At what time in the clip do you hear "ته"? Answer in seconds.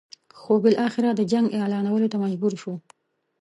2.11-2.17